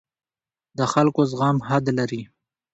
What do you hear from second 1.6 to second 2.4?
حد لري